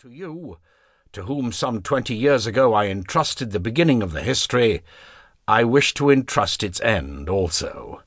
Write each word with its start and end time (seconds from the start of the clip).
To 0.00 0.10
you, 0.10 0.56
to 1.12 1.24
whom 1.24 1.52
some 1.52 1.82
twenty 1.82 2.14
years 2.14 2.46
ago 2.46 2.72
I 2.72 2.86
entrusted 2.86 3.50
the 3.50 3.60
beginning 3.60 4.02
of 4.02 4.12
the 4.12 4.22
history, 4.22 4.82
I 5.46 5.62
wish 5.64 5.92
to 5.92 6.08
entrust 6.08 6.62
its 6.62 6.80
end 6.80 7.28
also. 7.28 8.02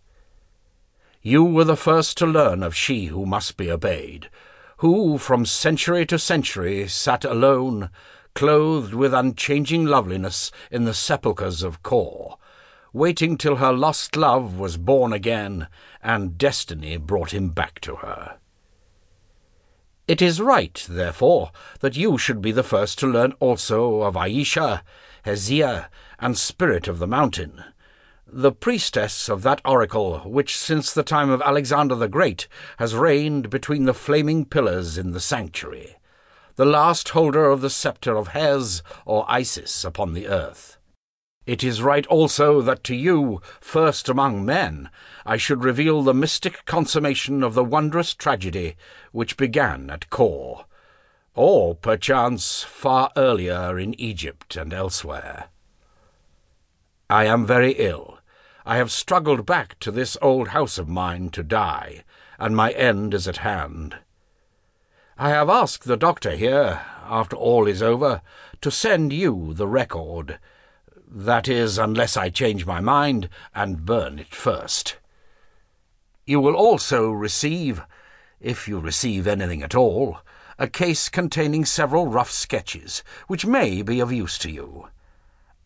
You 1.21 1.43
were 1.43 1.65
the 1.65 1.75
first 1.75 2.17
to 2.17 2.25
learn 2.25 2.63
of 2.63 2.75
she 2.75 3.05
who 3.05 3.27
must 3.27 3.57
be 3.57 3.69
obeyed, 3.69 4.31
who 4.77 5.19
from 5.19 5.45
century 5.45 6.03
to 6.07 6.17
century 6.17 6.87
sat 6.87 7.23
alone, 7.23 7.91
clothed 8.33 8.95
with 8.95 9.13
unchanging 9.13 9.85
loveliness 9.85 10.49
in 10.71 10.85
the 10.85 10.95
sepulchres 10.95 11.61
of 11.61 11.83
Kor, 11.83 12.39
waiting 12.91 13.37
till 13.37 13.57
her 13.57 13.71
lost 13.71 14.15
love 14.15 14.57
was 14.57 14.77
born 14.77 15.13
again, 15.13 15.67
and 16.01 16.39
destiny 16.39 16.97
brought 16.97 17.35
him 17.35 17.49
back 17.49 17.79
to 17.81 17.97
her. 17.97 18.39
It 20.05 20.21
is 20.21 20.41
right, 20.41 20.85
therefore, 20.89 21.51
that 21.79 21.95
you 21.95 22.17
should 22.17 22.41
be 22.41 22.51
the 22.51 22.61
first 22.61 22.99
to 22.99 23.07
learn 23.07 23.31
also 23.39 24.01
of 24.01 24.17
Ayesha, 24.17 24.83
Hesea, 25.25 25.87
and 26.19 26.37
Spirit 26.37 26.89
of 26.89 26.99
the 26.99 27.07
Mountain, 27.07 27.63
the 28.27 28.51
priestess 28.51 29.29
of 29.29 29.43
that 29.43 29.61
oracle 29.63 30.19
which 30.25 30.57
since 30.57 30.93
the 30.93 31.03
time 31.03 31.29
of 31.29 31.41
Alexander 31.41 31.95
the 31.95 32.09
Great 32.09 32.49
has 32.79 32.95
reigned 32.95 33.49
between 33.49 33.85
the 33.85 33.93
flaming 33.93 34.43
pillars 34.43 34.97
in 34.97 35.11
the 35.11 35.21
sanctuary, 35.21 35.95
the 36.55 36.65
last 36.65 37.09
holder 37.09 37.45
of 37.45 37.61
the 37.61 37.69
sceptre 37.69 38.17
of 38.17 38.29
Hes 38.29 38.81
or 39.05 39.25
Isis 39.29 39.85
upon 39.85 40.13
the 40.13 40.27
earth. 40.27 40.77
It 41.45 41.61
is 41.61 41.81
right 41.81 42.05
also 42.07 42.61
that 42.61 42.85
to 42.85 42.95
you, 42.95 43.41
first 43.59 44.07
among 44.07 44.45
men, 44.45 44.89
I 45.25 45.35
should 45.35 45.63
reveal 45.63 46.01
the 46.01 46.13
mystic 46.13 46.63
consummation 46.65 47.43
of 47.43 47.53
the 47.53 47.65
wondrous 47.65 48.13
tragedy 48.13 48.77
which 49.11 49.35
began 49.35 49.89
at 49.89 50.09
Kor, 50.09 50.65
or 51.35 51.75
perchance 51.75 52.63
far 52.63 53.11
earlier 53.17 53.77
in 53.77 53.99
Egypt 53.99 54.55
and 54.55 54.73
elsewhere. 54.73 55.49
I 57.09 57.25
am 57.25 57.45
very 57.45 57.73
ill. 57.73 58.19
I 58.65 58.77
have 58.77 58.91
struggled 58.91 59.45
back 59.45 59.77
to 59.81 59.91
this 59.91 60.17
old 60.21 60.49
house 60.49 60.77
of 60.77 60.87
mine 60.87 61.29
to 61.31 61.43
die, 61.43 62.05
and 62.39 62.55
my 62.55 62.71
end 62.71 63.13
is 63.13 63.27
at 63.27 63.37
hand. 63.37 63.97
I 65.17 65.29
have 65.29 65.49
asked 65.49 65.83
the 65.83 65.97
doctor 65.97 66.31
here, 66.37 66.81
after 67.03 67.35
all 67.35 67.67
is 67.67 67.83
over, 67.83 68.21
to 68.61 68.71
send 68.71 69.11
you 69.11 69.53
the 69.53 69.67
record 69.67 70.39
that 71.15 71.47
is, 71.47 71.77
unless 71.77 72.17
I 72.17 72.29
change 72.29 72.65
my 72.65 72.79
mind 72.79 73.29
and 73.53 73.85
burn 73.85 74.17
it 74.17 74.33
first. 74.33 74.97
You 76.25 76.39
will 76.39 76.55
also 76.55 77.11
receive, 77.11 77.83
if 78.39 78.67
you 78.67 78.79
receive 78.79 79.27
anything 79.27 79.61
at 79.61 79.75
all, 79.75 80.19
a 80.57 80.67
case 80.67 81.09
containing 81.09 81.65
several 81.65 82.07
rough 82.07 82.31
sketches, 82.31 83.03
which 83.27 83.45
may 83.45 83.83
be 83.83 83.99
of 83.99 84.11
use 84.11 84.39
to 84.39 84.49
you, 84.49 84.87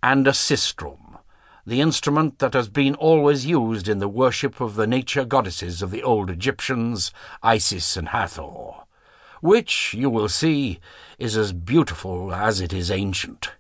and 0.04 0.28
a 0.28 0.31
sistrum, 0.31 1.17
the 1.66 1.80
instrument 1.80 2.39
that 2.39 2.54
has 2.54 2.67
been 2.67 2.95
always 2.95 3.45
used 3.45 3.88
in 3.88 4.00
the 4.00 4.09
worship 4.09 4.59
of 4.59 4.76
the 4.76 4.88
nature 4.88 5.23
goddesses 5.23 5.82
of 5.82 5.92
the 5.92 6.04
old 6.04 6.30
Egyptians, 6.30 7.11
Isis 7.42 7.95
and 7.95 8.09
Hathor, 8.09 8.84
which, 9.42 9.94
you 9.94 10.09
will 10.09 10.30
see, 10.30 10.80
is 11.17 11.38
as 11.38 11.54
beautiful 11.54 12.34
as 12.34 12.59
it 12.59 12.73
is 12.73 12.92
ancient. 12.92 13.52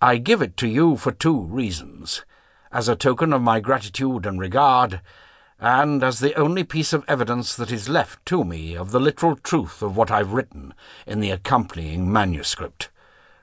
I 0.00 0.18
give 0.18 0.42
it 0.42 0.58
to 0.58 0.68
you 0.68 0.98
for 0.98 1.10
two 1.10 1.40
reasons 1.40 2.22
as 2.70 2.86
a 2.86 2.94
token 2.94 3.32
of 3.32 3.40
my 3.40 3.60
gratitude 3.60 4.26
and 4.26 4.38
regard, 4.38 5.00
and 5.58 6.04
as 6.04 6.20
the 6.20 6.34
only 6.34 6.64
piece 6.64 6.92
of 6.92 7.02
evidence 7.08 7.56
that 7.56 7.72
is 7.72 7.88
left 7.88 8.24
to 8.26 8.44
me 8.44 8.76
of 8.76 8.90
the 8.90 9.00
literal 9.00 9.36
truth 9.36 9.80
of 9.80 9.96
what 9.96 10.10
I've 10.10 10.34
written 10.34 10.74
in 11.06 11.20
the 11.20 11.30
accompanying 11.30 12.12
manuscript, 12.12 12.90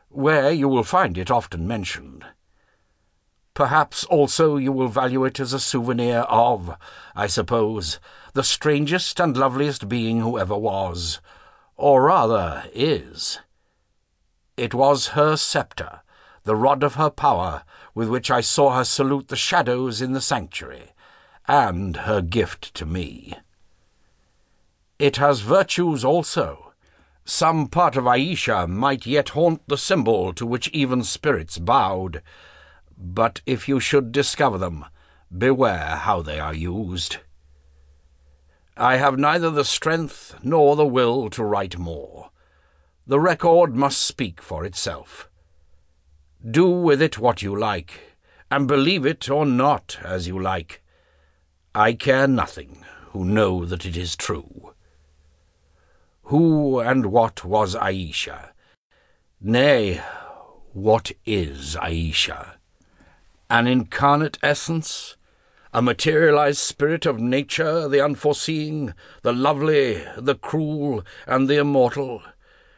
where 0.09 0.51
you 0.51 0.67
will 0.67 0.83
find 0.83 1.17
it 1.17 1.31
often 1.31 1.67
mentioned. 1.67 2.23
Perhaps 3.55 4.03
also 4.03 4.55
you 4.55 4.71
will 4.71 4.89
value 4.89 5.25
it 5.25 5.39
as 5.39 5.53
a 5.53 5.59
souvenir 5.59 6.19
of, 6.19 6.75
I 7.15 7.25
suppose, 7.25 7.99
the 8.33 8.43
strangest 8.43 9.19
and 9.19 9.35
loveliest 9.35 9.89
being 9.89 10.19
who 10.19 10.37
ever 10.37 10.55
was, 10.55 11.19
or 11.77 12.03
rather 12.03 12.65
is. 12.75 13.39
It 14.55 14.75
was 14.75 15.07
her 15.07 15.35
sceptre 15.35 16.02
the 16.43 16.55
rod 16.55 16.83
of 16.83 16.95
her 16.95 17.09
power, 17.09 17.63
with 17.95 18.09
which 18.09 18.29
I 18.29 18.41
saw 18.41 18.75
her 18.75 18.83
salute 18.83 19.27
the 19.29 19.35
shadows 19.35 20.01
in 20.01 20.13
the 20.13 20.21
sanctuary, 20.21 20.91
and 21.47 21.97
her 21.97 22.21
gift 22.21 22.73
to 22.75 22.85
me. 22.85 23.35
It 24.99 25.17
has 25.17 25.41
virtues 25.41 26.05
also. 26.05 26.73
Some 27.25 27.67
part 27.67 27.95
of 27.95 28.07
Ayesha 28.07 28.67
might 28.67 29.05
yet 29.05 29.29
haunt 29.29 29.61
the 29.67 29.77
symbol 29.77 30.33
to 30.33 30.45
which 30.45 30.67
even 30.69 31.03
spirits 31.03 31.57
bowed, 31.57 32.21
but 32.97 33.41
if 33.45 33.67
you 33.67 33.79
should 33.79 34.11
discover 34.11 34.57
them, 34.57 34.85
beware 35.35 35.97
how 35.97 36.21
they 36.21 36.39
are 36.39 36.53
used. 36.53 37.17
I 38.75 38.97
have 38.97 39.17
neither 39.17 39.49
the 39.49 39.65
strength 39.65 40.35
nor 40.43 40.75
the 40.75 40.85
will 40.85 41.29
to 41.31 41.43
write 41.43 41.77
more. 41.77 42.31
The 43.05 43.19
record 43.19 43.75
must 43.75 44.01
speak 44.01 44.41
for 44.41 44.65
itself. 44.65 45.29
Do 46.49 46.69
with 46.69 47.01
it 47.01 47.17
what 47.17 47.41
you 47.41 47.57
like, 47.57 48.17
and 48.51 48.67
believe 48.67 49.05
it 49.05 49.29
or 49.29 49.45
not 49.45 49.97
as 50.03 50.27
you 50.27 50.37
like. 50.37 50.83
I 51.73 51.93
care 51.93 52.27
nothing, 52.27 52.83
who 53.11 53.23
know 53.23 53.63
that 53.63 53.85
it 53.85 53.95
is 53.95 54.17
true. 54.17 54.73
Who 56.23 56.79
and 56.79 57.05
what 57.05 57.45
was 57.45 57.77
Ayesha? 57.77 58.51
Nay, 59.39 60.01
what 60.73 61.13
is 61.25 61.77
Ayesha? 61.77 62.55
An 63.49 63.65
incarnate 63.65 64.37
essence? 64.43 65.15
A 65.73 65.81
materialized 65.81 66.59
spirit 66.59 67.05
of 67.05 67.19
nature, 67.19 67.87
the 67.87 68.01
unforeseeing, 68.01 68.93
the 69.21 69.31
lovely, 69.31 70.03
the 70.17 70.35
cruel, 70.35 71.05
and 71.25 71.47
the 71.47 71.59
immortal? 71.59 72.21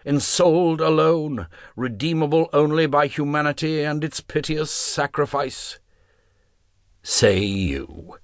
Ensouled 0.05 0.79
alone, 0.79 1.47
redeemable 1.75 2.49
only 2.53 2.85
by 2.85 3.07
humanity 3.07 3.83
and 3.83 4.03
its 4.03 4.21
piteous 4.21 4.71
sacrifice? 4.71 5.79
Say 7.01 7.39
you. 7.39 8.17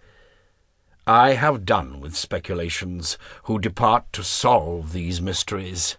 I 1.08 1.34
have 1.34 1.66
done 1.66 2.00
with 2.00 2.16
speculations 2.16 3.18
who 3.44 3.60
depart 3.60 4.14
to 4.14 4.24
solve 4.24 4.94
these 4.94 5.22
mysteries. 5.22 5.98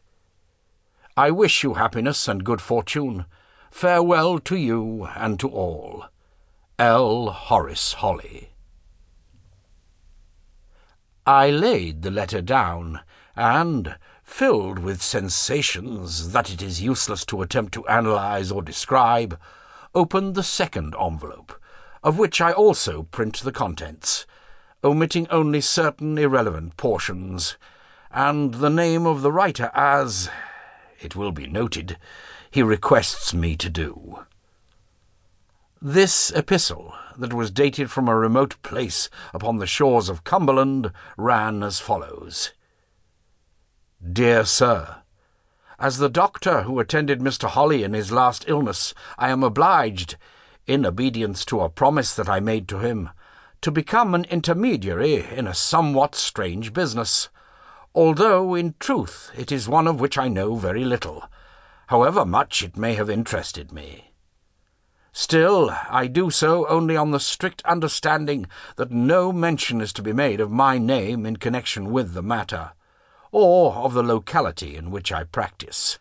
I 1.17 1.31
wish 1.31 1.63
you 1.63 1.75
happiness 1.75 2.29
and 2.29 2.45
good 2.45 2.61
fortune. 2.61 3.27
Farewell 3.71 4.39
to 4.41 4.57
you 4.57 5.09
and 5.17 5.39
to 5.41 5.49
all. 5.49 6.07
L. 6.79 7.31
Horace 7.31 7.95
Holly. 7.95 8.51
I 11.27 11.51
laid 11.51 12.03
the 12.03 12.11
letter 12.11 12.41
down, 12.41 13.01
and, 13.37 13.97
filled 14.33 14.79
with 14.79 15.03
sensations 15.03 16.33
that 16.33 16.51
it 16.51 16.63
is 16.63 16.81
useless 16.81 17.23
to 17.27 17.43
attempt 17.43 17.75
to 17.75 17.87
analyze 17.87 18.51
or 18.51 18.63
describe, 18.63 19.39
opened 19.95 20.35
the 20.35 20.43
second 20.43 20.97
envelope, 20.99 21.53
of 22.03 22.19
which 22.19 22.41
I 22.41 22.51
also 22.51 23.03
print 23.03 23.41
the 23.41 23.53
contents, 23.53 24.27
omitting 24.83 25.29
only 25.29 25.61
certain 25.61 26.17
irrelevant 26.17 26.79
portions, 26.79 27.59
and 28.11 28.55
the 28.55 28.71
name 28.71 29.07
of 29.07 29.21
the 29.21 29.31
writer 29.31 29.71
as, 29.75 30.31
it 30.99 31.15
will 31.15 31.33
be 31.33 31.47
noted, 31.47 31.99
he 32.51 32.63
requests 32.63 33.35
me 33.35 33.55
to 33.59 33.69
do. 33.69 34.25
This 35.81 36.33
epistle, 36.33 36.95
that 37.19 37.35
was 37.35 37.51
dated 37.51 37.91
from 37.91 38.09
a 38.09 38.17
remote 38.17 38.57
place 38.63 39.11
upon 39.35 39.59
the 39.59 39.67
shores 39.67 40.09
of 40.09 40.25
Cumberland, 40.25 40.91
ran 41.19 41.63
as 41.63 41.81
follows. 41.81 42.53
Dear 44.13 44.45
Sir, 44.45 44.97
As 45.79 45.97
the 45.97 46.11
doctor 46.11 46.65
who 46.65 46.81
attended 46.81 47.21
Mr. 47.21 47.49
Holly 47.49 47.83
in 47.83 47.95
his 47.95 48.13
last 48.13 48.45
illness, 48.47 48.93
I 49.17 49.31
am 49.31 49.43
obliged, 49.43 50.17
in 50.67 50.85
obedience 50.85 51.47
to 51.47 51.61
a 51.61 51.71
promise 51.71 52.15
that 52.17 52.29
I 52.29 52.39
made 52.39 52.69
to 52.69 52.81
him, 52.81 53.09
to 53.63 53.71
become 53.71 54.15
an 54.15 54.25
intermediary 54.25 55.25
in 55.25 55.47
a 55.47 55.55
somewhat 55.55 56.15
strange 56.15 56.75
business, 56.75 57.31
although 57.95 58.55
in 58.55 58.75
truth 58.79 59.31
it 59.35 59.51
is 59.51 59.67
one 59.67 59.87
of 59.87 59.99
which 59.99 60.19
I 60.19 60.29
know 60.29 60.57
very 60.57 60.85
little, 60.85 61.25
however 61.87 62.27
much 62.27 62.63
it 62.63 62.77
may 62.77 62.95
have 62.95 63.09
interested 63.09 63.73
me. 63.73 64.13
Still, 65.13 65.71
I 65.89 66.07
do 66.07 66.29
so 66.29 66.67
only 66.69 66.99
on 66.99 67.13
the 67.13 67.21
strict 67.21 67.63
understanding 67.65 68.47
that 68.77 68.91
no 68.91 69.33
mention 69.33 69.81
is 69.81 69.93
to 69.95 70.03
be 70.03 70.13
made 70.13 70.41
of 70.41 70.51
my 70.51 70.77
name 70.77 71.25
in 71.25 71.37
connection 71.37 71.93
with 71.93 72.13
the 72.13 72.23
matter 72.23 72.73
or 73.33 73.75
of 73.75 73.95
the 73.95 74.03
locality 74.03 74.77
in 74.77 74.91
which 74.91 75.11
I 75.11 75.25
practice. 75.25 75.99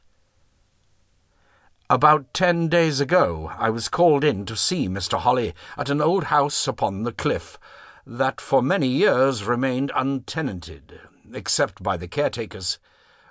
About 1.89 2.33
ten 2.33 2.67
days 2.67 2.99
ago 2.99 3.51
I 3.57 3.69
was 3.69 3.89
called 3.89 4.23
in 4.23 4.45
to 4.45 4.55
see 4.55 4.87
Mr. 4.87 5.17
Holly 5.19 5.53
at 5.77 5.89
an 5.89 6.01
old 6.01 6.25
house 6.25 6.67
upon 6.67 7.03
the 7.03 7.11
cliff 7.11 7.57
that 8.05 8.39
for 8.39 8.61
many 8.61 8.87
years 8.87 9.43
remained 9.43 9.91
untenanted, 9.95 10.99
except 11.33 11.81
by 11.81 11.97
the 11.97 12.07
caretakers, 12.07 12.79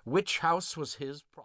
which 0.05 0.39
house 0.39 0.77
was 0.77 0.95
his 0.95 1.23
property. 1.23 1.37